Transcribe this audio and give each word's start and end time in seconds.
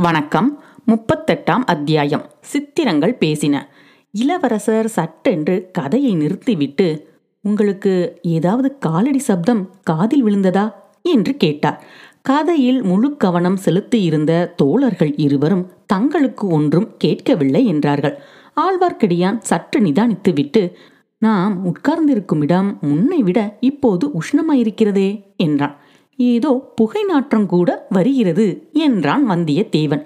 வணக்கம். 0.00 0.62
முப்பத்தெட்டாம் 0.86 1.64
அத்தியாயம். 1.66 2.30
சித்திரங்கள் 2.40 3.16
பேசின. 3.20 3.60
இளவரசர் 4.12 4.88
சட்டென்று 4.88 5.68
கதையை 5.72 6.14
நிறுத்திவிட்டு 6.14 7.08
உங்களுக்கு 7.42 8.18
ஏதாவது 8.22 8.78
காலடி 8.78 9.18
சப்தம் 9.18 9.70
காதில் 9.82 10.24
விழுந்ததா? 10.24 10.72
என்று 11.02 11.36
கேட்டார். 11.36 11.84
கதையில் 12.22 12.82
முழு 12.82 13.16
கவனம் 13.16 13.56
செலுத்தியிருந்த 13.56 14.54
தோழர்கள் 14.56 15.14
இருவரும் 15.16 15.70
தங்களுக்கு 15.86 16.46
ஒன்றும் 16.46 16.96
கேட்கவில்லை 16.98 17.66
என்றார்கள். 17.66 18.18
ஆழ்வார்க்கடியான் 18.56 19.38
சற்று 19.38 19.80
நிதானித்துவிட்டு 19.80 20.72
நாம் 21.18 21.64
உட்கார்ந்திருக்கும் 21.64 22.40
இடம் 22.40 22.78
முன்னை 22.80 23.18
விட 23.18 23.56
இப்போது 23.60 24.10
உஷ்ணமாயிருக்கிறதே 24.10 25.36
என்றான். 25.36 25.76
ஏதோ 26.18 26.50
புகை 26.74 27.02
நாற்றம் 27.04 27.46
கூட 27.46 27.86
வருகிறது 27.88 28.46
என்றான் 28.72 29.24
வந்தியத்தேவன். 29.30 30.04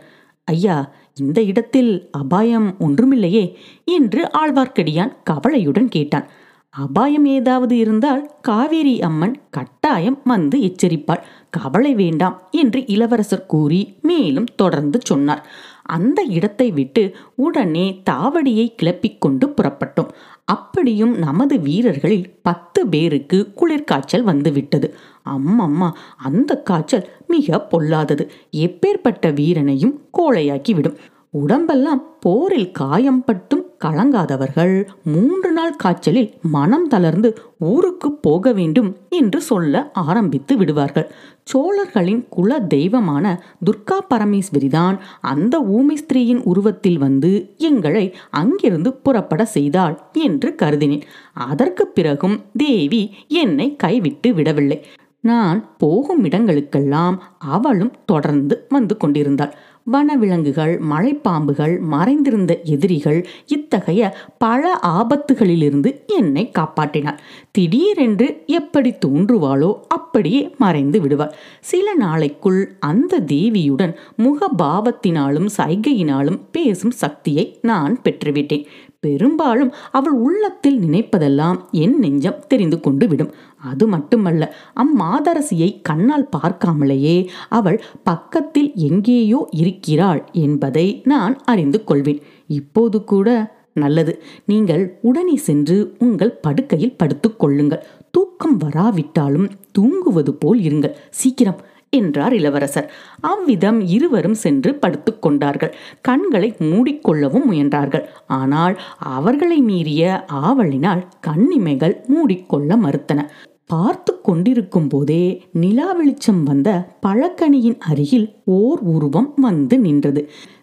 ஐயா 0.48 0.76
இந்த 1.14 1.38
இடத்தில் 1.42 2.08
அபாயம் 2.10 2.68
ஒன்றுமில்லையே 2.80 3.44
என்று 3.84 4.22
ஆழ்வார்க்கடியான் 4.40 5.12
கவலையுடன் 5.24 5.88
கேட்டான். 5.88 6.26
அபாயம் 6.74 7.24
ஏதாவது 7.24 7.74
இருந்தால் 7.76 8.22
காவேரி 8.40 8.94
அம்மன் 9.00 9.34
கட்டாயம் 9.50 10.18
வந்து 10.24 10.58
எச்சரிப்பாள் 10.58 11.26
கவலை 11.50 11.94
வேண்டாம் 11.94 12.36
என்று 12.50 12.80
இளவரசர் 12.86 13.46
கூறி 13.46 13.80
மேலும் 14.02 14.48
தொடர்ந்து 14.56 14.98
சொன்னார். 15.02 15.42
அந்த 15.82 16.22
இடத்தை 16.22 16.70
விட்டு 16.70 17.02
உடனே 17.36 17.86
தாவடியை 18.10 18.66
கிளப்பிக்கொண்டு 18.82 19.48
புறப்பட்டோம். 19.56 20.12
அப்படியும் 20.44 21.18
நமது 21.18 21.60
வீரர்களில் 21.60 22.38
பத்து 22.42 22.86
பேருக்கு 22.86 23.52
குளிர்காய்ச்சல் 23.54 24.22
வந்துவிட்டது. 24.22 24.94
அம்மம்மா 25.24 25.92
அந்த 26.16 26.62
காய்ச்சல் 26.62 27.08
மிக 27.26 27.60
பொல்லாதது. 27.60 28.30
எப்பேற்பட்ட 28.52 29.32
வீரனையும் 29.34 30.00
கோழையாக்கிவிடும். 30.18 30.96
உடம்பெல்லாம் 31.30 32.18
போரில் 32.20 32.70
காயம் 32.70 33.24
பட்டும் 33.24 33.71
கலங்காதவர்கள் 33.84 34.74
மூன்று 35.04 35.50
நாள் 35.52 35.76
காய்ச்சலில் 35.76 36.30
மனம் 36.56 36.88
தளர்ந்து 36.88 37.30
ஊருக்கு 37.58 38.08
போக 38.26 38.52
வேண்டும் 38.52 38.90
என்று 39.08 39.40
சொல்ல 39.40 39.82
ஆரம்பித்து 39.92 40.56
விடுவார்கள். 40.56 41.08
சோழர்களின் 41.44 42.22
குல 42.28 42.60
தெய்வமான 42.74 43.26
துர்கா 43.66 43.98
பரமேஸ்வரிதான் 44.10 44.96
அந்த 45.20 45.60
ஊமை 45.76 45.96
ஸ்திரீயின் 46.02 46.42
உருவத்தில் 46.42 46.98
வந்து 46.98 47.32
எங்களை 47.56 48.04
அங்கிருந்து 48.30 48.92
புறப்பட 48.92 49.44
செய்தாள் 49.44 49.96
என்று 50.12 50.50
கருதினேன். 50.62 51.06
அதற்கு 51.32 51.86
பிறகும் 51.86 52.38
தேவி 52.56 53.04
என்னை 53.42 53.68
கைவிட்டு 53.76 54.34
விடவில்லை. 54.34 54.78
நான் 55.24 55.58
போகும் 55.78 56.24
இடங்களுக்கெல்லாம் 56.24 57.16
அவளும் 57.38 57.92
தொடர்ந்து 58.06 58.66
வந்து 58.68 58.94
கொண்டிருந்தாள். 58.96 59.52
வனவிலங்குகள் 59.92 60.74
மலைப்பாம்புகள் 60.90 61.80
மறைந்திருந்த 61.80 62.60
எதிரிகள் 62.64 63.26
இத்தகைய 63.46 64.16
பல 64.38 64.78
ஆபத்துகளிலிருந்து 64.82 65.90
என்னை 66.06 66.50
காப்பாற்றினாள் 66.58 67.18
திடீரென்று 67.50 68.42
எப்படி 68.46 68.94
தோன்றுவாளோ 69.06 69.72
அப்படியே 69.88 70.54
மறைந்து 70.58 71.00
விடுவாள் 71.00 71.34
சில 71.60 71.94
நாளைக்குள் 71.94 72.76
அந்த 72.80 73.20
தேவியுடன் 73.20 73.94
முகபாவத்தினாலும் 74.18 75.48
சைகையினாலும் 75.56 76.40
பேசும் 76.52 76.90
சக்தியை 76.90 77.58
நான் 77.62 78.00
பெற்றுவிட்டேன். 78.04 78.64
பெரும்பாலும் 79.02 79.70
அவள் 79.90 80.16
உள்ளத்தில் 80.26 80.76
நினைப்பதெல்லாம் 80.82 81.56
என் 81.70 81.94
நெஞ்சம் 81.98 82.42
தெரிந்து 82.48 82.76
கொண்டு 82.80 83.06
விடும் 83.08 83.32
அது 83.70 83.84
மட்டுமல்ல 83.86 84.42
அம்மாதரசியை 84.74 85.68
கண்ணால் 85.82 86.28
பார்க்காமலேயே 86.36 87.16
அவள் 87.48 87.78
பக்கத்தில் 88.02 88.70
எங்கேயோ 88.88 89.40
இருக்கிறாள் 89.52 90.22
என்பதை 90.44 90.86
நான் 91.04 91.34
அறிந்து 91.44 91.80
கொள்வேன். 91.84 92.22
இப்போது 92.46 93.04
கூட 93.04 93.28
நல்லது. 93.74 94.14
நீங்கள் 94.46 94.84
உடனே 95.00 95.36
சென்று 95.48 95.76
உங்கள் 95.98 96.38
படுக்கையில் 96.40 96.98
படுத்துக்கொள்ளுங்கள் 97.02 97.84
தூக்கம் 98.10 98.56
வராவிட்டாலும் 98.56 99.50
தூங்குவது 99.72 100.32
போல் 100.34 100.60
இருங்கள். 100.60 100.96
சீக்கிரம். 101.10 101.60
என்றார் 101.92 102.32
இளவரசர். 102.32 102.86
அவ்விதம் 103.20 103.80
இருவரும் 103.86 104.36
சென்று 104.42 104.70
படுத்துக்கொண்டார்கள் 104.82 105.72
கண்களை 106.00 106.48
மூடிக்கொள்ளவும் 106.60 107.46
முயன்றார்கள். 107.50 108.04
ஆனால் 108.36 108.74
அவர்களை 109.16 109.58
மீறிய 109.60 110.02
ஆவலினால் 110.42 111.02
கண்ணிமைகள் 111.20 111.96
மூடிக்கொள்ள 112.14 112.78
மறுத்தன. 112.84 113.20
பார்த்து 113.66 114.12
கொண்டிருக்கும் 114.22 114.88
போதே 114.88 115.22
நிலா 115.52 115.90
வெளிச்சம் 115.92 116.42
வந்த 116.42 116.68
பழக்கணியின் 117.06 117.78
அருகில் 117.90 118.26
ஓர் 118.56 118.80
உருவம் 118.94 119.30
வந்து 119.40 119.76
நின்றது. 119.78 120.22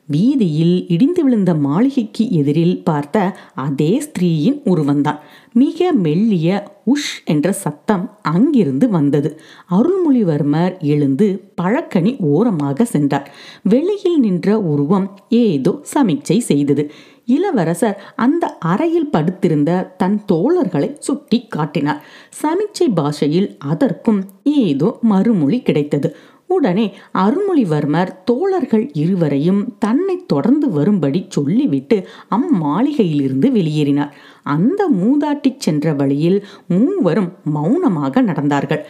வீதியில் 0.10 0.88
இடிந்து 0.88 1.24
விழுந்த 1.24 1.52
மாளிகைக்கு 1.56 2.24
எதிரில் 2.32 2.84
பார்த்த 2.84 3.18
அதே 3.56 3.92
ஸ்திரீயின் 4.00 4.58
உருவந்தான் 4.66 5.20
மிக 5.54 5.92
மெல்லிய 5.94 6.48
உஷ் 6.86 7.12
என்ற 7.26 7.52
சத்தம் 7.52 8.06
அங்கிருந்து 8.22 8.90
வந்தது. 8.90 9.30
அருள்மொழிவர்மர் 9.70 10.74
எழுந்து 10.84 11.28
பழக்கணி 11.62 12.12
ஓரமாக 12.20 12.86
சென்றார். 12.86 13.30
வெளியில் 13.64 14.20
நின்ற 14.20 14.60
உருவம் 14.60 15.08
ஏதோ 15.30 15.74
சமிச்சை 15.94 16.38
செய்தது. 16.38 16.92
இளவரசர் 17.26 17.98
அந்த 18.16 18.46
அறையில் 18.60 19.10
படுத்திருந்த 19.10 19.72
தன் 19.98 20.20
தோழர்களை 20.32 20.90
சுட்டி 21.00 21.40
காட்டினார். 21.48 22.02
சமிச்சை 22.42 22.88
பாஷையில் 22.94 23.50
அதற்கும் 23.58 24.22
ஏதோ 24.44 24.98
மறுமொழி 25.02 25.60
கிடைத்தது. 25.62 26.10
உடனே 26.56 26.86
அருள்மொழிவர்மர் 27.24 28.12
தோழர்கள் 28.26 28.86
இருவரையும் 28.94 29.62
தன்னை 29.80 30.16
தொடர்ந்து 30.26 30.68
வரும்படி 30.70 31.22
சொல்லிவிட்டு 31.30 31.98
அம்மாளிகையிலிருந்து 32.38 33.50
வெளியேறினார். 33.58 34.14
அந்த 34.56 34.82
மூதாட்டி 35.02 35.52
சென்ற 35.58 35.94
வழியில் 35.94 36.38
மூவரும் 36.68 37.30
மௌனமாக 37.56 38.22
நடந்தார்கள். 38.22 38.82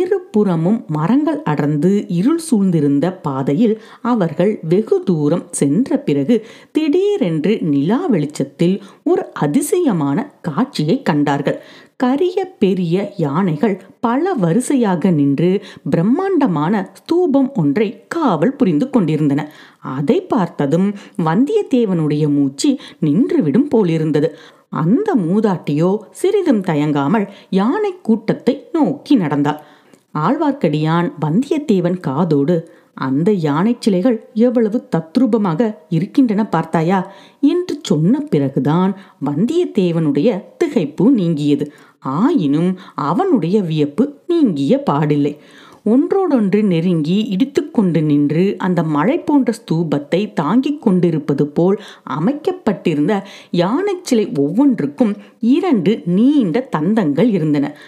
இருபுறமும் 0.00 0.78
மரங்கள் 0.96 1.40
அடர்ந்து 1.42 1.92
இருள் 2.18 2.42
சூழ்ந்திருந்த 2.48 3.06
பாதையில் 3.26 3.76
அவர்கள் 4.12 4.52
வெகு 4.68 4.98
தூரம் 5.04 5.46
சென்ற 5.50 5.98
பிறகு 6.08 6.36
திடீரென்று 6.72 7.54
நிலா 7.72 8.00
வெளிச்சத்தில் 8.06 8.76
ஒரு 9.04 9.24
அதிசயமான 9.46 10.28
காட்சியை 10.48 10.98
கண்டார்கள். 11.02 11.58
கரிய 12.00 12.38
பெரிய 12.58 12.94
யானைகள் 13.16 13.74
பல 14.00 14.32
வரிசையாக 14.32 15.10
நின்று 15.10 15.50
பிரம்மாண்டமான 15.90 16.74
ஸ்தூபம் 16.94 17.48
ஒன்றை 17.54 17.86
காவல் 18.08 18.52
புரிந்து 18.56 18.86
கொண்டிருந்தன. 18.90 19.40
அதை 19.80 20.18
பார்த்ததும் 20.20 20.88
வந்தியத்தேவனுடைய 21.24 22.24
மூச்சு 22.28 22.70
நின்றுவிடும் 23.02 23.68
போலிருந்தது. 23.68 24.30
அந்த 24.82 25.08
மூதாட்டியோ 25.14 25.90
சிறிதும் 26.10 26.62
தயங்காமல் 26.62 27.26
யானை 27.50 27.92
கூட்டத்தை 28.02 28.56
நோக்கி 28.72 29.16
நடந்தாள். 29.16 29.62
ஆழ்வார்க்கடியான் 30.14 31.08
வந்தியத்தேவன் 31.20 31.98
காதோடு 32.00 32.56
அந்த 32.96 33.32
யானை 33.32 33.76
சிலைகள் 33.78 34.28
எவ்வளவு 34.34 34.88
தத்ரூபமாக 34.96 35.76
இருக்கின்றன 35.88 36.46
பார்த்தாயா? 36.46 37.12
என்று 37.40 37.78
சொன்ன 37.82 38.20
பிறகுதான் 38.20 38.96
வந்தியத்தேவனுடைய 39.24 40.42
திகைப்பு 40.64 41.08
நீங்கியது. 41.10 41.66
ஆயினும் 41.98 42.78
அவனுடைய 42.94 43.60
வியப்பு 43.60 44.14
நீங்கிய 44.26 44.82
பாடில்லை. 44.90 45.38
ஒன்றோடொன்று 45.84 46.62
நெருங்கி 46.64 47.24
இடித்துக்கொண்டு 47.24 48.02
நின்று 48.02 48.54
அந்த 48.58 48.82
மழை 48.82 49.18
போன்ற 49.18 49.52
ஸ்தூபத்தை 49.52 50.32
தாங்கிக் 50.32 50.82
கொண்டிருப்பது 50.82 51.46
போல் 51.46 51.80
அமைக்கப்பட்டிருந்த 52.02 53.26
யானை 53.50 53.94
சிலை 54.02 54.32
ஒவ்வொன்றுக்கும் 54.38 55.16
இரண்டு 55.40 56.02
நீண்ட 56.06 56.68
தந்தங்கள் 56.76 57.28
இருந்தன. 57.28 57.78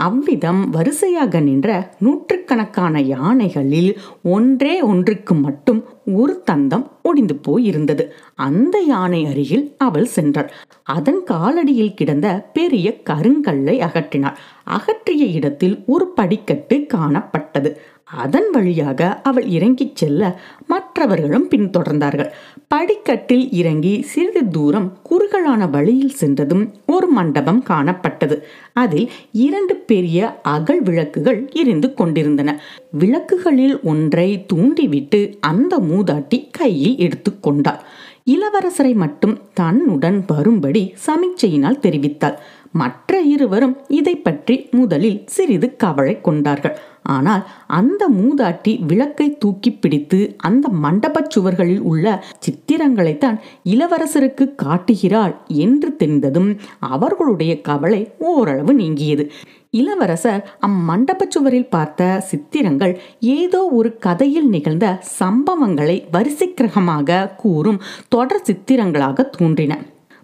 அவ்விதம் 0.00 0.60
வரிசையாக 0.70 1.40
நின்ற 1.40 1.68
நூற்றுக்கணக்கான 1.98 3.00
யானைகளில் 3.10 3.90
ஒன்றே 4.28 4.74
ஒன்றுக்கு 4.82 5.34
மட்டும் 5.36 5.80
ஒரு 6.14 6.34
தந்தம் 6.50 6.84
ஒடிந்து 7.02 7.34
போயிருந்தது. 7.48 8.04
அந்த 8.46 8.76
யானை 8.86 9.20
அருகில் 9.26 9.64
அவள் 9.78 10.08
சென்றாள். 10.16 10.50
அதன் 10.88 11.20
காலடியில் 11.30 11.94
கிடந்த 11.94 12.28
பெரிய 12.52 12.88
கருங்கல்லை 13.10 13.76
அகற்றினாள். 13.88 14.38
அகற்றிய 14.68 15.24
இடத்தில் 15.38 15.76
ஒரு 15.86 16.06
படிக்கட்டு 16.18 16.78
காணப்பட்டது. 16.94 17.72
அதன் 18.14 18.50
வழியாக 18.52 19.20
அவள் 19.22 19.44
இறங்கிச் 19.44 19.96
செல்ல 19.96 20.40
மற்றவர்களும் 20.66 21.48
பின்தொடர்ந்தார்கள். 21.50 22.30
படிக்கட்டில் 22.68 23.50
இறங்கி 23.50 24.02
சிறிது 24.02 24.48
தூரம் 24.48 24.98
குறுகலான 25.02 25.66
வழியில் 25.66 26.10
சென்றதும் 26.10 26.74
ஒரு 26.86 27.06
மண்டபம் 27.06 27.64
காணப்பட்டது. 27.68 28.40
அதில் 28.72 29.10
இரண்டு 29.32 29.76
பெரிய 29.76 30.40
அகல் 30.42 30.82
விளக்குகள் 30.82 31.48
எரிந்து 31.52 31.94
கொண்டிருந்தன. 31.94 32.60
விளக்குகளில் 32.90 33.80
ஒன்றை 33.82 34.46
தூண்டிவிட்டு 34.46 35.38
அந்த 35.40 35.78
மூதாட்டி 35.78 36.48
கையில் 36.50 36.96
எடுத்துக்கொண்டாள் 36.96 37.80
இளவரசரை 38.26 38.94
மட்டும் 38.94 39.38
தன்னுடன் 39.54 40.24
வரும்படி 40.26 40.94
சமிச்சையினால் 41.06 41.80
தெரிவித்தாள். 41.80 42.36
மற்ற 42.74 43.20
இருவரும் 43.20 43.76
இதை 43.88 44.14
பற்றி 44.16 44.68
முதலில் 44.70 45.22
சிறிது 45.26 45.76
கவலை 45.76 46.20
கொண்டார்கள். 46.20 46.76
ஆனால் 47.02 47.42
அந்த 47.66 48.02
மூதாட்டி 48.08 48.72
விளக்கை 48.86 49.26
தூக்கி 49.38 49.70
பிடித்து 49.72 50.18
அந்த 50.36 50.68
மண்டபச் 50.82 51.30
சுவர்களில் 51.34 51.82
உள்ள 51.82 52.24
சித்திரங்களைத்தான் 52.46 53.38
இளவரசருக்கு 53.64 54.54
காட்டுகிறாள் 54.54 55.34
என்று 55.46 55.90
தெரிந்ததும் 55.96 56.50
அவர்களுடைய 56.80 57.60
கவலை 57.60 58.02
ஓரளவு 58.18 58.74
நீங்கியது. 58.74 59.30
இளவரசர் 59.70 60.42
அம்மண்டபச் 60.66 61.34
சுவரில் 61.34 61.68
பார்த்த 61.68 62.20
சித்திரங்கள் 62.20 62.94
ஏதோ 63.20 63.60
ஒரு 63.64 63.98
கதையில் 63.98 64.48
நிகழ்ந்த 64.48 64.86
சம்பவங்களை 65.20 65.96
வரிசைக்கிரகமாக 66.12 67.28
கூறும் 67.36 67.80
தொடர் 68.08 68.46
சித்திரங்களாக 68.46 69.28
தோன்றின. 69.38 69.74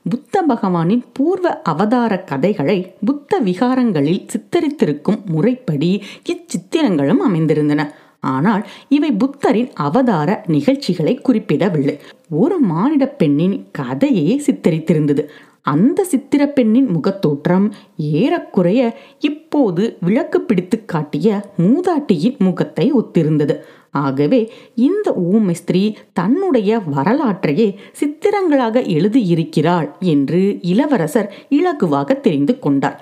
புத்த 0.08 0.43
பகவானின் 0.49 1.03
பூர்வ 1.12 1.47
அவதார 1.62 2.12
கதைகளை 2.25 2.76
புத்த 3.05 3.41
விகாரங்களில் 3.41 4.20
சித்தரித்திருக்கும் 4.32 5.20
முறைப்படி 5.25 5.91
இச்சித்திரங்களும் 6.32 7.23
அமைந்திருந்தன. 7.29 7.85
ஆனால் 8.20 8.62
இவை 8.88 9.11
புத்தரின் 9.12 9.70
அவதார 9.75 10.31
நிகழ்ச்சிகளை 10.47 11.14
குறிப்பிடவில்லை. 11.17 11.97
ஒரு 12.31 12.58
மானிட 12.70 13.06
பெண்ணின் 13.06 13.56
கதையே 13.73 14.43
சித்தரித்திருந்தது. 14.47 15.25
அந்த 15.62 16.00
சித்திர 16.05 16.43
பெண்ணின் 16.49 16.88
முகத்தோற்றம் 16.88 17.67
ஏறக்குறைய 17.97 18.81
இப்போது 19.20 19.97
விளக்கு 20.00 20.41
பிடித்து 20.41 20.85
காட்டிய 20.85 21.29
மூதாட்டியின் 21.56 22.38
முகத்தை 22.38 22.93
ஒத்திருந்தது. 22.93 23.56
ஆகவே 24.04 24.40
இந்த 24.88 25.08
ஊமை 25.31 25.54
ஸ்திரீ 25.54 25.82
தன்னுடைய 26.12 26.81
வரலாற்றையே 26.94 27.69
சித்திரங்களாக 28.00 28.82
எழுதியிருக்கிறாள் 28.96 29.88
என்று 30.12 30.40
இளவரசர் 30.62 31.31
இலகுவாக 31.50 32.20
தெரிந்து 32.20 32.54
கொண்டார். 32.58 32.98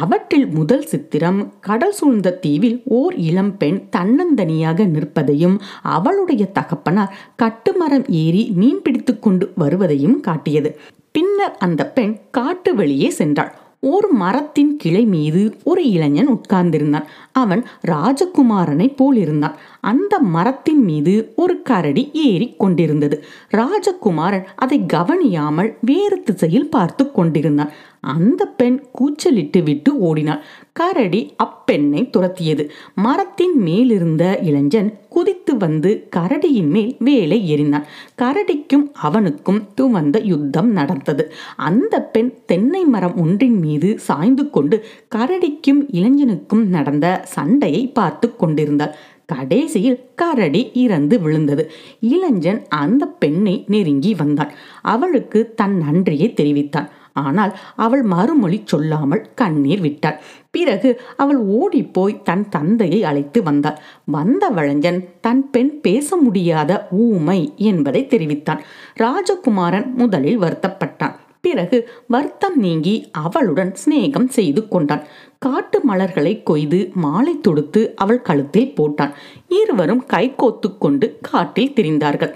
அவற்றில் 0.00 0.46
முதல் 0.58 0.84
சித்திரம் 0.90 1.40
கடல் 1.60 1.94
சூழ்ந்த 1.98 2.34
தீவில் 2.44 2.76
ஓர் 2.98 3.14
இளம்பெண் 3.28 3.78
தன்னந்தனியாக 3.96 4.86
நிற்பதையும் 4.96 5.56
அவளுடைய 5.96 6.44
தகப்பனார் 6.58 7.14
கட்டுமரம் 7.42 8.06
ஏறி 8.22 8.44
மீன் 8.60 8.82
பிடித்து 8.82 9.14
கொண்டு 9.18 9.46
வருவதையும் 9.56 10.18
காட்டியது. 10.20 10.72
பின்னர் 11.16 11.56
அந்த 11.58 11.82
பெண் 11.96 12.14
காட்டு 12.30 12.72
வெளியே 12.74 13.08
சென்றாள். 13.18 13.52
ஒரு 13.82 14.08
மரத்தின் 14.12 14.72
கிளை 14.76 15.04
மீது 15.04 15.42
ஒரு 15.64 15.82
இளைஞன் 15.90 16.28
உட்கார்ந்திருந்தான். 16.30 17.06
அவன் 17.32 17.62
ராஜகுமாரனை 17.86 18.86
போலிருந்தான் 18.94 19.54
அந்த 19.80 20.18
மரத்தின் 20.18 20.82
மீது 20.84 21.32
ஒரு 21.36 21.62
கரடி 21.62 22.10
ஏறி 22.12 22.48
கொண்டிருந்தது. 22.58 23.24
ராஜகுமாரன் 23.50 24.46
அதை 24.56 24.78
கவனியாமல் 24.86 25.70
வேறு 25.80 26.22
திசையில் 26.22 26.68
பார்த்து 26.68 27.12
கொண்டிருந்தான். 27.12 27.72
அந்த 28.00 28.46
பெண் 28.46 28.78
கூச்சலிட்டு 28.92 29.62
விட்டு 29.62 29.98
ஓடினாள். 29.98 30.44
கரடி 30.80 31.34
அப்பெண்ணை 31.44 32.10
துரத்தியது. 32.10 32.70
மரத்தின் 32.94 33.56
மேலிருந்த 33.56 34.38
இளைஞன் 34.42 34.98
குதித்து 35.08 35.56
வந்து 35.56 36.08
கரடியின் 36.16 36.68
மேல் 36.68 36.96
வேலை 36.98 37.38
எறிந்தான். 37.54 37.82
கரடிக்கும் 38.18 38.90
அவனுக்கும் 38.92 39.68
துவந்த 39.80 40.24
யுத்தம் 40.24 40.70
நடந்தது. 40.72 41.32
அந்த 41.56 42.02
பெண் 42.02 42.32
தென்னை 42.46 42.84
மரம் 42.84 43.16
ஒன்றின் 43.16 43.58
மீது 43.58 43.98
சாய்ந்து 43.98 44.50
கொண்டு 44.50 44.84
கரடிக்கும் 45.14 45.82
இளைஞனுக்கும் 45.92 46.66
நடந்த 46.68 47.22
சண்டையை 47.24 47.88
பார்த்து 47.88 48.36
கொண்டிருந்தாள். 48.36 48.96
கடைசியில் 49.26 50.04
கரடி 50.14 50.70
இறந்து 50.74 51.20
விழுந்தது. 51.20 51.70
இளைஞன் 52.00 52.62
அந்த 52.68 53.06
பெண்ணை 53.06 53.64
நெருங்கி 53.68 54.14
வந்தான். 54.14 54.52
அவளுக்கு 54.82 55.52
தன் 55.54 55.76
நன்றியை 55.76 56.32
தெரிவித்தான். 56.32 56.88
ஆனால் 57.22 57.52
அவள் 57.86 58.04
மறுமொழி 58.12 58.58
சொல்லாமல் 58.64 59.24
கண்ணீர் 59.34 59.80
விட்டாள். 59.80 60.18
பிறகு 60.50 60.90
அவள் 61.16 61.40
ஓடிப்போய் 61.58 62.20
தன் 62.22 62.44
தந்தையை 62.48 63.00
அழைத்து 63.04 63.40
வந்தாள். 63.42 63.80
வந்த 64.16 64.44
வழஞ்சன் 64.50 65.00
தன் 65.20 65.42
பெண் 65.50 65.72
பேச 65.80 66.16
முடியாத 66.16 66.70
ஊமை 67.04 67.40
என்பதை 67.70 68.02
தெரிவித்தான். 68.06 68.62
ராஜகுமாரன் 68.98 69.88
முதலில் 69.94 70.42
வருத்தப்பட்டான். 70.44 71.16
பிறகு 71.46 71.78
வருத்தம் 72.06 72.56
நீங்கி 72.56 72.94
அவளுடன் 73.24 73.70
சிநேகம் 73.82 74.26
செய்து 74.28 74.62
கொண்டான். 74.68 75.04
காட்டு 75.38 75.78
மலர்களை 75.84 76.32
கொய்து 76.42 76.80
மாலை 77.04 77.34
தொடுத்து 77.40 77.82
அவள் 78.02 78.22
கழுத்தில் 78.22 78.74
போட்டான். 78.78 79.14
இருவரும் 79.60 80.04
கைகோத்து 80.12 80.70
கொண்டு 80.78 81.06
காட்டில் 81.28 81.74
திரிந்தார்கள். 81.76 82.34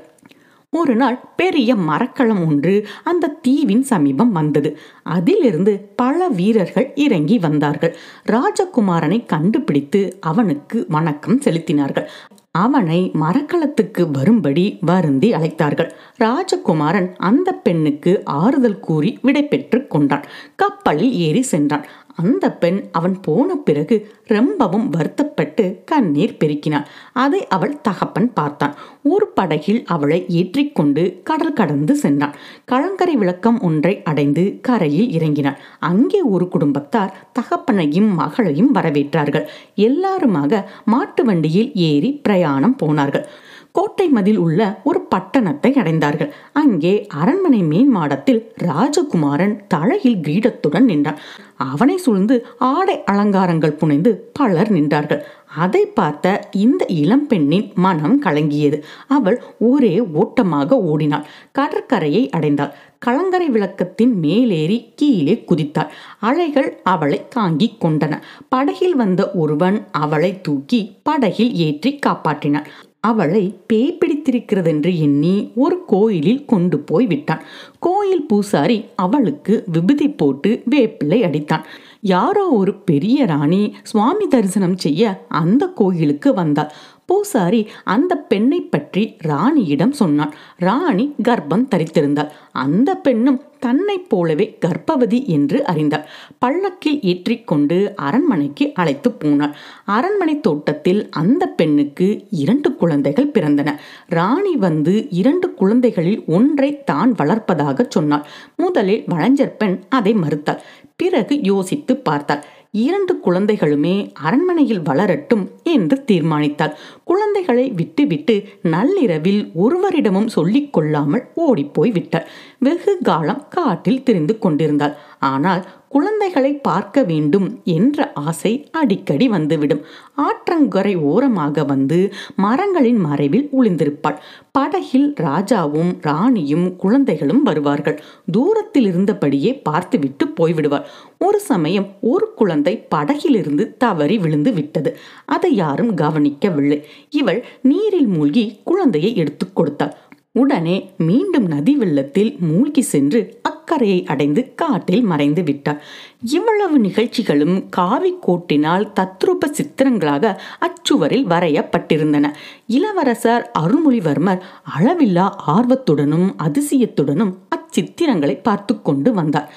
ஒரு 0.77 0.97
நாள் 0.97 1.19
பெரிய 1.37 1.75
மரக்களம் 1.75 2.47
ஒன்று 2.47 2.87
அந்த 3.05 3.35
தீவின் 3.43 3.83
சமீபம் 3.83 4.33
வந்தது. 4.33 4.79
அதிலிருந்து 5.03 5.93
பல 5.97 6.29
வீரர்கள் 6.29 6.93
இறங்கி 6.95 7.39
வந்தார்கள். 7.39 7.97
ராஜகுமாரனை 8.27 9.27
கண்டுபிடித்து 9.27 10.17
அவனுக்கு 10.21 10.87
வணக்கம் 10.89 11.41
செலுத்தினார்கள். 11.41 12.07
அவனை 12.51 13.11
மரக்களத்துக்கு 13.21 14.11
வரும்படி 14.13 14.79
வருந்தி 14.81 15.33
அழைத்தார்கள். 15.33 15.91
ராஜகுமாரன் 16.19 17.15
அந்த 17.17 17.53
பெண்ணுக்கு 17.53 18.23
ஆறுதல் 18.25 18.81
கூறி 18.81 19.19
விடை 19.23 19.47
பெற்று 19.47 19.87
கொண்டான். 19.87 20.25
கப்பலில் 20.57 21.13
ஏறி 21.13 21.43
சென்றான். 21.43 21.85
அந்த 22.17 22.45
பெண் 22.63 22.79
அவன் 22.93 23.15
போன 23.21 23.55
பிறகு 23.67 23.97
ரொம்பவும் 24.27 24.89
வருத்தப்பட்டு 24.89 25.65
கண்ணீர் 25.85 26.37
பெருக்கினாள். 26.41 26.87
அதை 27.13 27.41
அவள் 27.47 27.75
தகப்பன் 27.81 28.29
பார்த்தான். 28.33 28.75
ஒரு 29.03 29.27
படகில் 29.27 29.81
அவளை 29.87 30.19
ஏற்றிக்கொண்டு 30.29 31.05
கடல் 31.25 31.53
கடந்து 31.53 31.97
சென்றான். 31.97 32.37
கழங்கரை 32.73 33.17
விளக்கம் 33.23 33.59
ஒன்றை 33.61 33.95
அடைந்து 34.03 34.45
கரையில் 34.63 35.11
இறங்கினான் 35.11 35.61
அங்கே 35.91 36.21
ஒரு 36.35 36.49
குடும்பத்தார் 36.49 37.15
தகப்பனையும் 37.33 38.11
மகளையும் 38.15 38.75
வரவேற்றார்கள். 38.75 39.49
எல்லாருமாக 39.89 40.63
மாட்டு 40.85 41.25
வண்டியில் 41.25 41.73
ஏறி 41.89 42.13
பிரயாணம் 42.23 42.77
போனார்கள். 42.77 43.27
கோட்டை 43.75 44.05
மதில் 44.09 44.37
உள்ள 44.37 44.61
ஒரு 44.85 45.01
பட்டணத்தை 45.13 45.71
அடைந்தார்கள். 45.75 46.29
அங்கே 46.53 46.93
அரண்மனை 47.21 47.63
மேன் 47.63 47.89
மாடத்தில் 47.89 48.41
ராஜகுமாரன் 48.57 49.55
தலையில் 49.69 50.21
கிரீடத்துடன் 50.21 50.87
நின்றான். 50.91 51.19
அவனை 51.57 51.97
சூழ்ந்து 51.97 52.37
ஆடை 52.59 52.97
அலங்காரங்கள் 53.05 53.79
புனைந்து 53.81 54.31
பலர் 54.33 54.71
நின்றார்கள். 54.73 55.23
அதை 55.57 55.83
பார்த்த 55.87 56.49
இந்த 56.51 56.83
இளம்பெண்ணின் 57.03 57.67
மனம் 57.75 58.17
கலங்கியது. 58.23 58.79
அவள் 59.09 59.43
ஒரே 59.59 59.95
ஓட்டமாக 60.23 60.79
ஓடினாள். 60.93 61.27
கடற்கரையை 61.53 62.31
அடைந்தாள். 62.37 62.73
கலங்கரை 62.99 63.49
விளக்கத்தின் 63.51 64.15
மேலேறி 64.21 64.79
கீழே 64.97 65.45
குதித்தாள். 65.49 65.93
அலைகள் 66.21 66.71
அவளை 66.85 67.21
தாங்கிக் 67.29 67.79
கொண்டன. 67.85 68.15
படகில் 68.49 68.97
வந்த 68.97 69.31
ஒருவன் 69.35 69.79
அவளை 69.91 70.41
தூக்கி 70.41 70.83
படகில் 71.03 71.55
ஏற்றி 71.67 71.93
காப்பாற்றினான். 72.07 72.69
அவளை 73.11 73.43
பேய் 73.67 73.99
பிடித்திருக்கிறதென்று 73.99 74.91
எண்ணி 75.07 75.35
ஒரு 75.55 75.77
கோயிலில் 75.87 76.45
கொண்டு 76.45 76.77
போய் 76.89 77.07
விட்டான். 77.07 77.43
கோயில் 77.79 78.27
பூசாரி 78.27 78.79
அவளுக்கு 79.05 79.55
விபதி 79.73 80.09
போட்டு 80.11 80.51
வேப்பிள்ளை 80.71 81.19
அடித்தான். 81.29 81.67
யாரோ 82.15 82.45
ஒரு 82.61 82.73
பெரிய 82.89 83.27
ராணி 83.27 83.63
சுவாமி 83.83 84.27
தரிசனம் 84.27 84.77
செய்ய 84.77 85.13
அந்த 85.41 85.67
கோயிலுக்கு 85.81 86.31
வந்தாள். 86.35 86.73
பூசாரி 87.07 87.61
அந்த 87.95 88.13
பெண்ணை 88.31 88.61
பற்றி 88.75 89.05
ராணியிடம் 89.27 89.95
சொன்னான். 90.01 90.33
ராணி 90.59 91.07
கர்ப்பம் 91.29 91.69
தரித்திருந்தாள். 91.75 92.31
அந்த 92.65 92.91
பெண்ணும் 93.07 93.41
தன்னைப் 93.65 94.09
போலவே 94.09 94.47
கர்ப்பவதி 94.65 95.21
என்று 95.37 95.59
அறிந்தாள். 95.65 96.07
பல்லக்கில் 96.39 97.01
ஏற்றிக்கொண்டு 97.03 97.77
அரண்மனைக்கு 98.09 98.65
அழைத்து 98.75 99.11
போனாள். 99.13 99.55
அரண்மனை 99.97 100.35
தோட்டத்தில் 100.41 101.03
அந்த 101.11 101.43
பெண்ணுக்கு 101.59 102.09
இரண்டு 102.43 102.71
குழந்தைகள் 102.75 103.33
பிறந்தன. 103.35 103.73
ராணி 104.09 104.55
வந்து 104.57 104.95
இரண்டு 105.11 105.49
குழந்தைகளில் 105.55 106.23
ஒன்றை 106.27 106.71
தான் 106.85 107.13
வளர்ப்பதாக 107.19 107.87
சொன்னாள். 107.89 108.27
முதலில் 108.57 109.05
வளஞ்சர் 109.07 109.57
பெண் 109.57 109.79
அதை 109.89 110.15
மறுத்தாள். 110.15 110.63
பிறகு 110.97 111.35
யோசித்து 111.43 111.95
பார்த்தாள். 112.09 112.45
இரண்டு 112.85 113.13
குழந்தைகளுமே 113.25 113.95
அரண்மனையில் 114.27 114.81
வளரட்டும் 114.81 115.45
என்று 115.73 115.97
தீர்மானித்தாள். 116.11 116.73
குழந்தைகளை 117.15 117.65
விட்டுவிட்டு 117.81 118.37
நள்ளிரவில் 118.75 119.43
ஒருவரிடமும் 119.65 120.33
சொல்லிக் 120.37 120.73
கொள்ளாமல் 120.73 121.25
ஓடிப்போய் 121.47 121.95
விட்டாள் 121.99 122.29
வெகு 122.59 122.93
காலம் 123.09 123.43
காட்டில் 123.49 124.05
திரிந்து 124.07 124.37
கொண்டிருந்தாள். 124.39 124.95
ஆனால் 125.31 125.65
குழந்தைகளை 125.89 126.51
பார்க்க 126.69 127.03
வேண்டும் 127.03 127.47
என்ற 127.75 128.07
ஆசை 128.29 128.51
அடிக்கடி 128.71 129.27
வந்துவிடும். 129.29 129.83
ஆற்றங்கரை 130.25 130.95
ஓரமாக 131.11 131.65
வந்து 131.65 131.99
மரங்களின் 132.45 133.01
மறைவில் 133.07 133.47
ஒளிந்திருப்பாள். 133.59 134.19
படகில் 134.53 135.07
ராஜாவும் 135.27 135.93
ராணியும் 136.01 136.67
குழந்தைகளும் 136.77 137.43
வருவார்கள். 137.43 137.99
தூரத்தில் 138.31 138.89
இருந்தபடியே 138.93 139.53
பார்த்துவிட்டு 139.63 140.27
போய்விடுவாள். 140.41 140.89
ஒரு 141.19 141.41
சமயம் 141.51 141.89
ஒரு 142.13 142.27
குழந்தை 142.35 142.75
படகிலிருந்து 142.95 143.67
தவறி 143.77 144.19
விழுந்து 144.19 144.53
விட்டது. 144.53 144.93
அதை 145.27 145.53
யாரும் 145.55 145.95
கவனிக்கவில்லை. 145.95 146.81
இவள் 147.15 147.45
நீரில் 147.63 148.07
மூழ்கி 148.07 148.61
குழந்தையை 148.65 149.17
எடுத்துக் 149.17 149.57
கொடுத்தாள். 149.57 149.95
உடனே 150.33 150.91
மீண்டும் 150.99 151.47
நதி 151.47 151.77
வெள்ளத்தில் 151.77 152.37
மூழ்கி 152.41 152.83
சென்று 152.83 153.41
அக்கரையை 153.43 154.05
அடைந்து 154.05 154.55
காட்டில் 154.55 155.03
மறைந்து 155.03 155.43
விட்டார் 155.43 155.83
இவ்வளவு 156.23 156.79
நிகழ்ச்சிகளும் 156.79 157.69
காவி 157.69 158.19
கோட்டினால் 158.27 158.87
தத்ரூப 159.01 159.51
சித்திரங்களாக 159.51 160.41
அச்சுவரில் 160.59 161.27
வரையப்பட்டிருந்தன. 161.27 162.33
இளவரசர் 162.67 163.51
அருள்மொழிவர்மர் 163.59 164.41
அளவில்லா 164.79 165.27
ஆர்வத்துடனும் 165.47 166.29
அதிசயத்துடனும் 166.39 167.35
அச்சித்திரங்களை 167.49 168.43
பார்த்து 168.43 168.83
கொண்டு 168.83 169.13
வந்தார். 169.13 169.53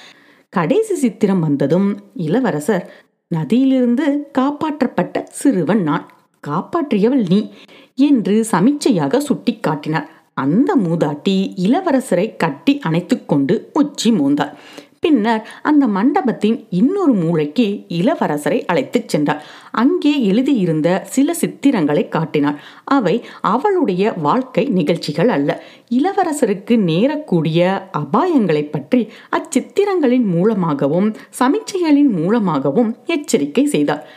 கடைசி 0.50 0.96
சித்திரம் 0.96 1.40
வந்ததும் 1.40 2.00
இளவரசர் 2.14 2.92
நதியிலிருந்து 3.36 4.06
காப்பாற்றப்பட்ட 4.38 5.24
சிறுவன் 5.24 5.84
நான். 5.84 6.06
காப்பாற்றியவள் 6.44 7.30
நீ 7.30 7.52
என்று 7.96 8.46
சமிச்சையாக 8.52 9.22
சுட்டிக்காட்டினார் 9.30 10.08
அந்த 10.34 10.76
மூதாட்டி 10.76 11.36
இளவரசரை 11.64 12.36
கட்டி 12.36 12.80
அணைத்துக்கொண்டு 12.90 13.66
உச்சி 13.74 14.12
மூந்தார் 14.12 14.54
பின்னர் 15.00 15.50
அந்த 15.62 15.88
மண்டபத்தின் 15.88 16.66
இன்னொரு 16.70 17.14
மூளைக்கு 17.14 17.86
இளவரசரை 17.90 18.66
அழைத்துச் 18.66 19.10
சென்றார் 19.10 19.44
அங்கே 19.72 20.22
எழுதியிருந்த 20.22 21.04
சில 21.06 21.36
சித்திரங்களை 21.42 22.08
காட்டினார் 22.08 22.62
அவை 22.86 23.26
அவளுடைய 23.42 24.14
வாழ்க்கை 24.14 24.66
நிகழ்ச்சிகள் 24.66 25.28
அல்ல. 25.28 25.64
இளவரசருக்கு 25.92 26.78
நேரக்கூடிய 26.86 27.60
அபாயங்களை 27.98 28.72
பற்றி 28.72 29.08
அச்சித்திரங்களின் 29.32 30.26
மூலமாகவும் 30.26 31.16
சமிச்சைகளின் 31.40 32.10
மூலமாகவும் 32.10 32.96
எச்சரிக்கை 33.06 33.66
செய்தார் 33.66 34.08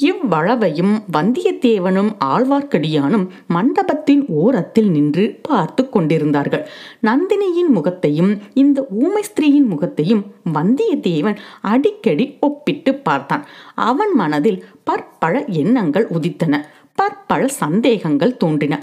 இவ்வளவையும் 0.00 1.04
வந்தியத்தேவனும் 1.12 2.10
ஆழ்வார்க்கடியானும் 2.24 3.24
மண்டபத்தின் 3.46 4.26
ஓரத்தில் 4.28 4.90
நின்று 4.90 5.38
பார்த்து 5.42 5.88
கொண்டிருந்தார்கள். 5.88 6.62
நந்தினியின் 7.02 7.72
முகத்தையும் 7.72 8.38
இந்த 8.54 8.86
ஊமை 8.90 9.22
ஸ்திரீயின் 9.22 9.66
முகத்தையும் 9.66 10.22
வந்தியத்தேவன் 10.54 11.36
அடிக்கடி 11.60 12.36
ஒப்பிட்டு 12.40 12.94
பார்த்தான். 12.94 13.44
அவன் 13.74 14.14
மனதில் 14.14 14.64
பற்பல 14.84 15.44
எண்ணங்கள் 15.44 16.08
உதித்தன. 16.08 16.62
பற்பல 16.94 17.48
சந்தேகங்கள் 17.48 18.36
தோன்றின. 18.36 18.74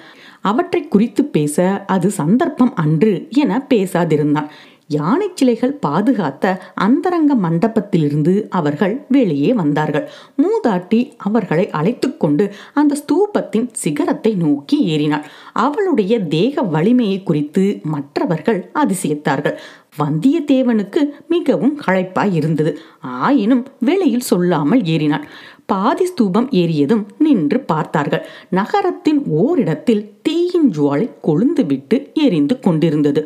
அவற்றை 0.42 0.88
குறித்து 0.88 1.26
பேச 1.26 1.84
அது 1.88 2.10
சந்தர்ப்பம் 2.12 2.76
அன்று 2.76 3.28
என 3.30 3.66
பேசாதிருந்தான். 3.74 4.50
யானை 4.90 5.28
சிலைகள் 5.34 5.80
பாதுகாத்த 5.86 6.60
அந்தரங்க 6.74 7.36
மண்டபத்திலிருந்து 7.36 8.34
அவர்கள் 8.50 9.06
வெளியே 9.10 9.54
வந்தார்கள். 9.54 10.10
மூதாட்டி 10.42 11.00
அவர்களை 11.18 11.70
அழைத்து 11.70 12.18
கொண்டு 12.18 12.46
அந்த 12.74 12.98
ஸ்தூபத்தின் 13.02 13.68
சிகரத்தை 13.72 14.34
நோக்கி 14.36 14.78
ஏறினாள். 14.86 15.26
அவளுடைய 15.54 16.20
தேக 16.20 16.62
வலிமையை 16.62 17.24
குறித்து 17.24 17.80
மற்றவர்கள் 17.84 18.72
அதிசயித்தார்கள். 18.74 19.58
வந்தியத்தேவனுக்கு 20.00 21.02
மிகவும் 21.28 21.76
களைப்பாய் 21.86 22.34
இருந்தது. 22.34 22.78
ஆயினும் 23.00 23.66
வெளியில் 23.80 24.28
சொல்லாமல் 24.32 24.84
ஏறினான் 24.84 25.28
பாதி 25.66 26.06
ஸ்தூபம் 26.06 26.50
ஏறியதும் 26.52 27.04
நின்று 27.18 27.60
பார்த்தார்கள். 27.60 28.26
நகரத்தின் 28.50 29.22
ஓரிடத்தில் 29.28 30.04
தீயின் 30.22 30.70
ஜுவாலை 30.72 31.08
கொழுந்துவிட்டு 31.24 31.98
எரிந்து 32.14 32.60
கொண்டிருந்தது. 32.60 33.24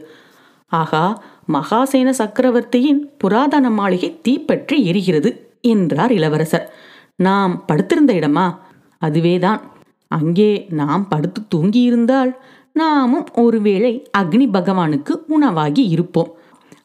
ஆகா 0.71 1.03
மகாசேன 1.53 2.09
சக்கரவர்த்தியின் 2.09 3.13
புராதன 3.17 3.69
மாளிகை 3.69 4.19
தீப்பற்றி 4.21 4.77
எரிகிறது 4.91 5.29
என்றார் 5.61 6.11
இளவரசர். 6.11 6.73
நாம் 7.15 7.65
படுத்திருந்த 7.65 8.13
இடமா? 8.13 8.57
அதுவேதான். 8.97 9.61
அங்கே 10.07 10.65
நாம் 10.69 11.07
படுத்து 11.07 11.41
தூங்கியிருந்தால் 11.55 12.31
நாமும் 12.73 13.27
ஒருவேளை 13.33 14.07
அக்னி 14.17 14.45
பகவானுக்கு 14.53 15.13
உணவாகி 15.27 15.87
இருப்போம். 15.87 16.31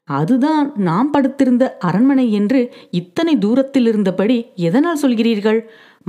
அதுதான் 0.04 0.73
நாம் 0.76 1.11
படுத்திருந்த 1.11 1.76
அரண்மனை 1.80 2.33
என்று 2.33 2.61
இத்தனை 2.90 3.38
தூரத்தில் 3.38 3.87
இருந்தபடி 3.87 4.47
எதனால் 4.54 5.00
சொல்கிறீர்கள்? 5.02 5.61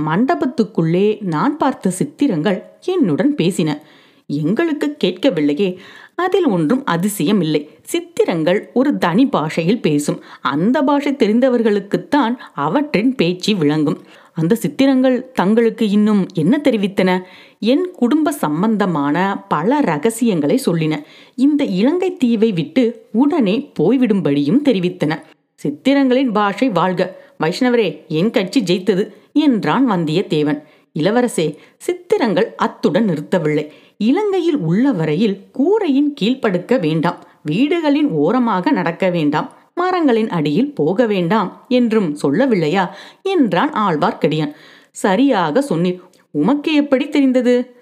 மண்டபத்துக்குள்ளே 0.06 1.06
நான் 1.20 1.56
பார்த்த 1.56 1.90
சித்திரங்கள் 1.90 2.58
என்னுடன் 2.84 3.34
பேசின. 3.34 3.78
எங்களுக்கு 4.26 4.96
கேட்கவில்லையே. 5.04 5.78
அதில் 6.16 6.46
ஒன்றும் 6.46 6.84
அதிசயம் 6.84 7.40
இல்லை 7.40 7.70
சித்திரங்கள் 7.82 8.70
ஒரு 8.74 8.98
தனி 8.98 9.26
பாஷையில் 9.26 9.80
பேசும். 9.80 10.22
அந்த 10.40 10.82
பாஷை 10.82 11.12
தெரிந்தவர்களுக்குத்தான் 11.12 12.36
அவற்றின் 12.54 13.14
பேச்சு 13.14 13.56
விளங்கும். 13.56 14.02
அந்த 14.32 14.54
சித்திரங்கள் 14.54 15.32
தங்களுக்கு 15.32 15.90
இன்னும் 15.90 16.26
என்ன 16.34 16.60
தெரிவித்தன? 16.64 17.20
என் 17.60 17.90
குடும்ப 17.92 18.32
சம்பந்தமான 18.32 19.44
பல 19.48 19.80
ரகசியங்களை 19.80 20.60
சொல்லின. 20.66 21.02
இந்த 21.34 21.64
இலங்கை 21.64 22.12
தீவை 22.12 22.52
விட்டு 22.52 23.06
உடனே 23.12 23.72
போய்விடும்படியும் 23.78 24.62
தெரிவித்தன. 24.64 25.22
சித்திரங்களின் 25.54 26.32
பாஷை 26.32 26.68
வாழ்க. 26.68 27.24
வைஷ்ணவரே 27.42 28.06
என் 28.08 28.30
கட்சி 28.30 28.62
ஜெயித்தது 28.62 29.12
என்றான் 29.32 29.90
வந்தியத்தேவன். 29.90 30.62
இளவரசே 30.98 31.56
சித்திரங்கள் 31.76 32.54
அத்துடன் 32.56 33.08
நிறுத்தவில்லை. 33.08 33.68
இலங்கையில் 33.98 34.56
உள்ள 34.56 34.92
வரையில் 34.92 35.40
கூரையின் 35.52 36.14
கீழ்ப்படுக்க 36.20 36.80
வேண்டாம். 36.80 37.24
வீடுகளின் 37.42 38.08
ஓரமாக 38.08 38.70
நடக்க 38.70 39.10
வேண்டாம். 39.10 39.52
மரங்களின் 39.74 40.28
அடியில் 40.28 40.74
போக 40.74 41.06
வேண்டாம் 41.06 41.64
என்றும் 41.68 42.16
சொல்லவில்லையா? 42.22 42.88
என்றான் 43.22 43.72
ஆழ்வார்க்கடியான் 43.72 44.52
சரியாக 44.90 45.64
சொன்னீர். 45.68 46.00
உமக்கு 46.30 46.74
எப்படி 46.74 47.08
தெரிந்தது? 47.08 47.74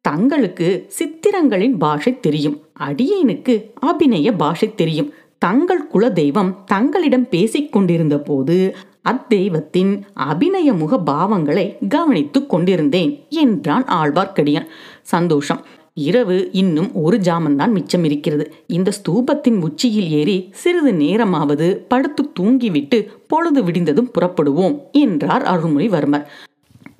தங்களுக்கு 0.00 0.88
சித்திரங்களின் 0.88 1.78
பாஷை 1.78 2.20
தெரியும். 2.20 2.60
அடியேனுக்கு 2.78 3.70
அபிநய 3.80 4.32
பாஷை 4.32 4.74
தெரியும். 4.74 5.12
தங்கள் 5.38 5.86
குல 5.86 6.10
தெய்வம் 6.10 6.62
தங்களிடம் 6.64 7.28
பேசிக் 7.28 7.72
கொண்டிருந்த 7.72 8.18
போது 8.18 8.76
அத்தெய்வத்தின் 9.10 10.00
அபிநய 10.14 10.72
முக 10.72 11.00
பாவங்களை 11.06 11.88
கவனித்துக் 11.88 12.48
கொண்டிருந்தேன் 12.48 13.26
என்றான் 13.28 13.84
ஆழ்வார்க்கடியான். 13.84 14.66
சந்தோஷம். 15.02 15.64
இரவு 15.94 16.48
இன்னும் 16.52 16.90
ஒரு 16.94 17.18
ஜாமந்தான் 17.18 17.72
மிச்சம் 17.72 18.04
இருக்கிறது. 18.04 18.54
இந்த 18.66 18.92
ஸ்தூபத்தின் 18.98 19.60
உச்சியில் 19.60 20.10
ஏறி 20.10 20.48
சிறிது 20.52 20.92
நேரமாவது 20.92 21.84
படுத்து 21.88 22.32
தூங்கிவிட்டு 22.40 23.06
பொழுது 23.26 23.62
விடிந்ததும் 23.62 24.10
புறப்படுவோம் 24.20 24.78
என்றார் 24.92 25.42
அருள்மொழிவர்மர். 25.42 26.24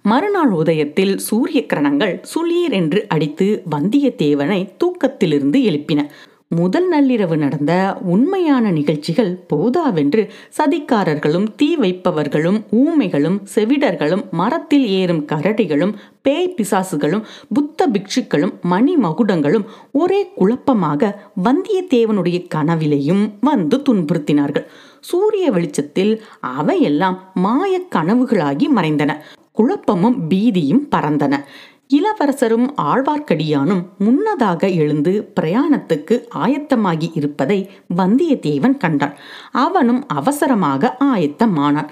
மறுநாள் 0.03 0.51
உதயத்தில் 0.51 1.17
சூரிய 1.17 1.65
கிரணங்கள் 1.73 2.23
சுளீர் 2.35 2.73
என்று 2.73 3.07
அடித்து 3.09 3.63
வந்தியத்தேவனை 3.71 4.69
தூக்கத்திலிருந்து 4.77 5.59
எழுப்பின. 5.63 6.01
முதல் 6.55 6.89
நள்ளிரவு 6.93 7.37
நடந்த 7.37 7.97
உண்மையான 8.01 8.71
நிகழ்ச்சிகள் 8.71 9.31
போதாவென்று 9.49 10.23
சதிக்காரர்களும் 10.57 11.47
தீ 11.57 11.77
வைப்பவர்களும் 11.77 12.59
ஊமைகளும் 12.71 13.39
செவிடர்களும் 13.55 14.25
மரத்தில் 14.31 14.87
ஏறும் 14.87 15.23
கரடிகளும் 15.27 15.95
பேய் 16.23 16.55
பிசாசுகளும் 16.57 17.23
புத்த 17.55 17.89
பிக்ஷுக்களும் 17.89 18.53
மணி 18.63 18.97
மகுடங்களும் 18.97 19.65
ஒரே 19.93 20.21
குழப்பமாக 20.35 21.13
வந்தியத்தேவனுடைய 21.45 22.41
கனவிலையும் 22.55 23.25
வந்து 23.41 23.79
துன்புறுத்தினார்கள். 23.79 24.67
சூரிய 25.01 25.51
வெளிச்சத்தில் 25.51 26.23
அவையெல்லாம் 26.59 27.19
மாயக் 27.35 27.93
கனவுகளாகி 27.95 28.69
மறைந்தன. 28.77 29.13
குழப்பமும் 29.53 30.19
பீதியும் 30.29 30.85
பறந்தன. 30.91 31.35
இளவரசரும் 31.97 32.75
ஆழ்வார்க்கடியானும் 32.83 33.83
முன்னதாக 33.99 34.69
எழுந்து 34.69 35.33
பிரயாணத்துக்கு 35.41 36.25
ஆயத்தமாகி 36.35 37.11
இருப்பதை 37.15 37.71
வந்தியத்தேவன் 37.97 38.77
கண்டான். 38.77 39.15
அவனும் 39.53 40.07
அவசரமாக 40.07 40.97
ஆயத்தமானான். 41.05 41.89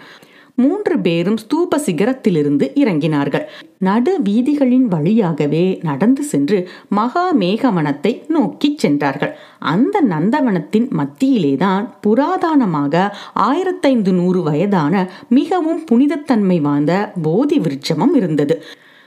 மூன்று 0.54 0.98
பேரும் 0.98 1.36
ஸ்தூப 1.36 1.76
சிகரத்திலிருந்து 1.76 2.70
இறங்கினார்கள். 2.74 3.44
நடு 3.78 4.18
வீதிகளின் 4.24 4.86
வழியாகவே 4.88 5.78
நடந்து 5.82 6.22
சென்று 6.22 6.68
மகா 6.88 7.34
மேகவனத்தை 7.34 8.12
நோக்கிச் 8.28 8.78
சென்றார்கள். 8.78 9.36
அந்த 9.58 10.02
நந்தவனத்தின் 10.10 10.88
மத்தியிலேதான் 10.98 11.86
புராதானமாக 12.06 13.10
ஆயிரத்தைந்து 13.36 14.12
நூறு 14.12 14.42
வயதான 14.42 15.08
மிகவும் 15.28 15.84
புனிதத்தன்மை 15.90 16.60
வாய்ந்த 16.60 17.12
போதி 17.22 17.58
விருட்சமும் 17.58 18.14
இருந்தது. 18.14 18.64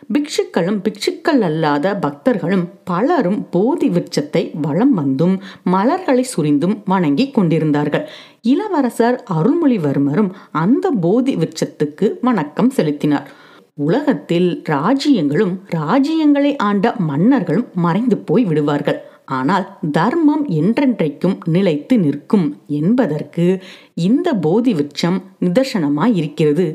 பிக்ஷுக்களும் 0.10 0.80
பிக்ஷுக்கள் 0.86 1.42
அல்லாத 1.42 1.94
பக்தர்களும் 1.96 2.66
பலரும் 2.84 3.40
போதி 3.50 3.88
விருட்சத்தை 3.90 4.44
வலம் 4.62 4.94
வந்தும் 4.94 5.36
மலர்களை 5.64 6.26
சுரிந்தும் 6.36 6.76
வணங்கி 6.86 7.26
கொண்டிருந்தார்கள். 7.32 8.06
இளவரசர் 8.42 9.18
அருள்மொழிவர்மரும் 9.34 10.30
அந்த 10.52 10.92
போதி 10.92 11.36
விருட்சத்துக்கு 11.36 12.08
வணக்கம் 12.22 12.70
செலுத்தினார். 12.70 13.28
உலகத்தில் 13.74 14.50
ராஜ்யங்களும் 14.70 15.54
ராஜ்யங்களை 15.76 16.52
ஆண்ட 16.58 16.96
மன்னர்களும் 17.00 17.70
மறைந்து 17.76 18.18
போய் 18.18 18.46
விடுவார்கள். 18.46 19.00
ஆனால் 19.26 19.66
தர்மம் 19.92 20.46
என்றென்றைக்கும் 20.62 21.38
நிலைத்து 21.48 21.96
நிற்கும் 21.98 22.48
என்பதற்கு 22.80 23.46
இந்த 23.94 24.30
போதி 24.34 24.74
விருட்சம் 24.74 25.20
நிதர்சனமாய் 25.46 26.16
இருக்கிறது 26.16 26.66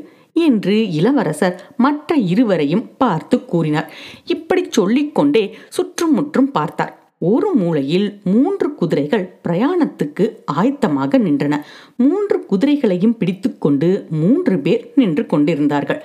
என்று 0.47 0.75
இளவரசர் 0.99 1.57
மற்ற 1.77 2.15
இருவரையும் 2.33 2.87
பார்த்து 2.97 3.37
கூறினார். 3.45 3.91
இப்படி 4.35 4.63
சொல்லிக்கொண்டே 4.69 5.43
சுற்றும் 5.69 6.13
முற்றும் 6.13 6.51
பார்த்தார். 6.51 6.93
ஒரு 7.29 7.49
மூலையில் 7.53 8.05
மூன்று 8.33 8.67
குதிரைகள் 8.75 9.23
பிரயாணத்துக்கு 9.45 10.25
ஆயத்தமாக 10.59 11.19
நின்றன. 11.25 11.55
மூன்று 11.95 12.37
குதிரைகளையும் 12.51 13.15
பிடித்துக்கொண்டு 13.17 13.89
மூன்று 14.09 14.55
பேர் 14.59 14.83
நின்று 14.95 15.23
கொண்டிருந்தார்கள். 15.25 15.99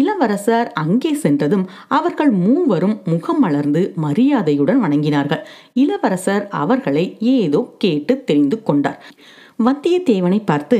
இளவரசர் 0.00 0.68
அங்கே 0.82 1.12
சென்றதும் 1.14 1.64
அவர்கள் 1.88 2.32
மூவரும் 2.44 2.96
முகம் 3.04 3.38
மலர்ந்து 3.38 3.82
மரியாதையுடன் 3.96 4.82
வணங்கினார்கள். 4.84 5.42
இளவரசர் 5.74 6.46
அவர்களை 6.62 7.04
ஏதோ 7.34 7.62
கேட்டு 7.78 8.16
தெரிந்து 8.24 8.58
கொண்டார். 8.62 9.00
வந்தியத்தேவனை 9.66 10.40
பார்த்து 10.44 10.78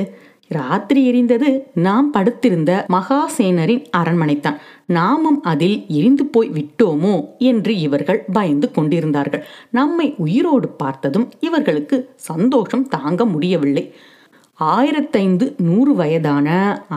ராத்திரி 0.50 1.00
எரிந்தது 1.10 1.48
நாம் 1.74 2.06
படுத்திருந்த 2.10 2.70
மகாசேனரின் 2.92 3.84
அரண்மனைத்தான். 3.96 4.56
நாமும் 4.86 5.38
அதில் 5.42 5.76
எரிந்து 5.88 6.24
போய் 6.26 6.50
விட்டோமோ 6.50 7.12
என்று 7.38 7.72
இவர்கள் 7.78 8.24
பயந்து 8.32 8.68
கொண்டிருந்தார்கள். 8.70 9.44
நம்மை 9.70 10.06
உயிரோடு 10.16 10.68
பார்த்ததும் 10.68 11.26
இவர்களுக்கு 11.40 11.98
சந்தோஷம் 12.30 12.88
தாங்க 12.88 13.24
முடியவில்லை. 13.24 13.84
ஆயிரத்தைந்து 14.60 15.46
நூறு 15.56 15.92
வயதான 15.94 16.48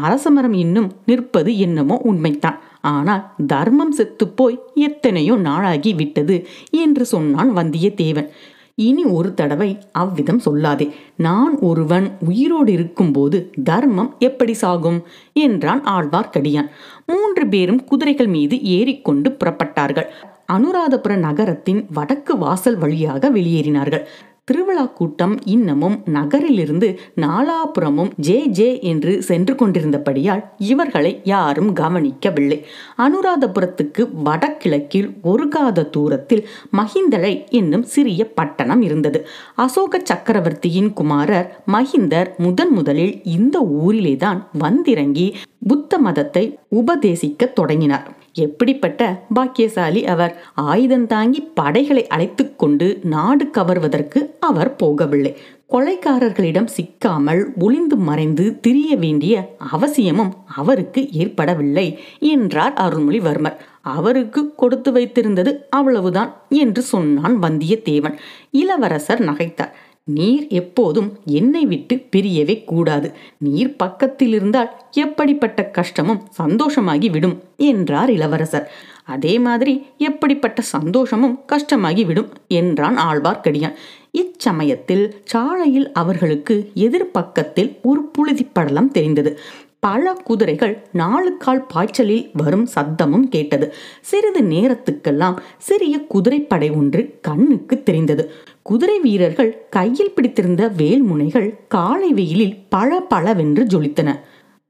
அரசமரம் 0.02 0.56
இன்னும் 0.56 0.90
நிற்பது 1.06 1.52
என்னமோ 1.58 1.98
உண்மைத்தான் 2.06 2.58
ஆனால் 2.82 3.24
தர்மம் 3.48 3.94
செத்துப்போய் 3.98 4.58
எத்தனையோ 4.88 5.36
நாளாகி 5.36 5.94
விட்டது 5.96 6.36
என்று 6.70 7.06
சொன்னான் 7.06 7.52
வந்தியத்தேவன். 7.58 8.30
இனி 8.76 9.04
ஒரு 9.04 9.34
தடவை 9.34 9.78
அவ்விதம் 9.92 10.40
சொல்லாதே. 10.46 10.90
நான் 11.18 11.60
ஒருவன் 11.60 12.12
உயிரோடு 12.28 12.72
இருக்கும்போது 12.72 13.50
தர்மம் 13.64 14.16
எப்படி 14.20 14.54
சாகும்? 14.54 15.04
என்றான் 15.34 15.84
ஆழ்வார்க்கடியான் 15.84 16.70
மூன்று 17.06 17.48
பேரும் 17.48 17.84
குதிரைகள் 17.84 18.28
மீது 18.28 18.62
ஏறிக்கொண்டு 18.62 19.38
புறப்பட்டார்கள். 19.40 20.10
அனுராதபுர 20.52 21.18
நகரத்தின் 21.18 21.86
வடக்கு 21.94 22.38
வாசல் 22.38 22.78
வழியாக 22.78 23.30
வெளியேறினார்கள். 23.32 24.06
திருவிழா 24.46 24.86
கூட்டம் 24.86 25.40
இன்னமும் 25.44 26.02
நகரிலிருந்து 26.06 27.00
நாலாபுரமும் 27.16 28.10
ஜே 28.18 28.46
ஜே 28.48 28.80
என்று 28.82 29.22
சென்று 29.22 29.54
கொண்டிருந்தபடியால் 29.54 30.44
இவர்களை 30.58 31.22
யாரும் 31.24 31.74
கவனிக்கவில்லை. 31.74 32.66
அனுராதபுரத்துக்கு 32.98 34.10
வடகிழக்கில் 34.24 35.20
ஒரு 35.22 35.48
காத 35.48 35.84
தூரத்தில் 35.84 36.48
மஹிந்தரை 36.78 37.50
என்னும் 37.50 37.84
சிறிய 37.84 38.26
பட்டணம் 38.26 38.82
இருந்தது. 38.82 39.28
அசோக 39.56 40.02
சக்கரவர்த்தியின் 40.04 40.94
குமாரர் 40.94 41.64
மஹிந்தர் 41.68 42.38
முதன் 42.38 42.72
முதலில் 42.72 43.24
இந்த 43.24 43.60
ஊரிலேதான் 43.60 44.42
வந்திறங்கி 44.60 45.34
புத்த 45.68 46.00
மதத்தை 46.00 46.60
உபதேசிக்க 46.76 47.54
தொடங்கினார். 47.54 48.22
எப்படிப்பட்ட 48.34 49.26
பாக்கியசாலி 49.36 50.06
அவர்? 50.06 50.38
ஆயுதம் 50.54 51.08
தாங்கி 51.08 51.42
படைகளை 51.42 52.08
அழைத்து 52.08 52.56
கொண்டு 52.56 53.00
நாடு 53.04 53.46
கவர்வதற்கு 53.46 54.36
அவர் 54.40 54.76
போகவில்லை. 54.84 55.34
கொலைக்காரர்களிடம் 55.70 56.68
சிக்காமல் 56.78 57.54
ஒளிந்து 57.60 57.96
மறைந்து 57.96 58.60
திரிய 58.60 58.96
வேண்டிய 58.96 59.56
அவசியமும் 59.72 60.34
அவருக்கு 60.56 61.12
ஏற்படவில்லை 61.12 62.00
என்றார் 62.20 62.74
அருள்மொழிவர்மர். 62.74 63.56
அவருக்கு 63.82 64.56
கொடுத்து 64.56 64.92
வைத்திருந்தது 64.92 65.54
அவ்வளவுதான் 65.70 66.34
என்று 66.50 66.82
சொன்னான் 66.82 67.42
வந்தியத்தேவன். 67.42 68.14
இளவரசர் 68.52 69.24
நகைத்தார். 69.30 69.74
நீர் 70.08 70.48
எப்போதும் 70.48 71.20
என்னை 71.26 71.66
விட்டு 71.66 71.96
பிரியவே 72.12 72.64
கூடாது. 72.64 73.14
நீர் 73.38 73.76
பக்கத்தில் 73.76 74.34
இருந்தால் 74.34 74.72
எப்படிப்பட்ட 74.92 75.70
கஷ்டமும் 75.70 76.24
சந்தோஷமாகி 76.38 77.10
விடும் 77.12 77.42
என்றார் 77.58 78.12
இளவரசர். 78.12 78.72
அதே 79.06 79.40
மாதிரி 79.40 79.86
எப்படிப்பட்ட 79.98 80.62
சந்தோஷமும் 80.62 81.40
கஷ்டமாகி 81.46 82.06
விடும் 82.06 82.30
என்றான் 82.48 82.98
ஆழ்வார்க்கடியான். 82.98 83.74
இச்சமயத்தில் 84.12 85.06
சாலையில் 85.24 85.92
அவர்களுக்கு 85.92 86.72
எதிர்பக்கத்தில் 86.76 87.78
ஒரு 87.84 88.04
புழுதி 88.04 88.44
படலம் 88.44 88.92
தெரிந்தது. 88.92 89.40
பல 89.80 90.14
குதிரைகள் 90.14 90.88
நாலு 90.94 91.38
கால் 91.38 91.66
பாய்ச்சலில் 91.74 92.30
வரும் 92.34 92.68
சத்தமும் 92.76 93.28
கேட்டது. 93.30 93.74
சிறிது 94.02 94.42
நேரத்துக்கெல்லாம் 94.42 95.38
சிறிய 95.58 96.00
குதிரைப்படை 96.00 96.70
ஒன்று 96.70 97.18
கண்ணுக்கு 97.22 97.84
தெரிந்தது. 97.84 98.34
குதிரை 98.64 99.00
வீரர்கள் 99.00 99.68
கையில் 99.70 100.14
பிடித்திருந்த 100.14 100.70
வேல்முனைகள் 100.78 101.58
காலை 101.68 102.14
வெயிலில் 102.14 102.58
பல 102.70 103.00
பளவென்று 103.00 103.64
ஜொலித்தன. 103.64 104.20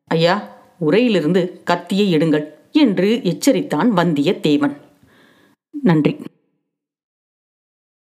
ஐயா 0.08 0.58
உரையிலிருந்து 0.86 1.62
கத்தியை 1.63 2.17
எடுங்கள் 2.17 2.47
என்று 2.71 3.21
எச்சரித்தான் 3.23 3.91
வந்தியத்தேவன். 3.95 4.75
நன்றி. 5.82 6.17